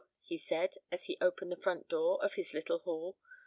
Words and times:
he 0.23 0.35
said, 0.35 0.73
as 0.91 1.03
he 1.03 1.15
opened 1.21 1.51
the 1.51 1.85
door 1.87 2.17
of 2.23 2.33
his 2.33 2.55
little 2.55 2.79
hall. 2.79 3.19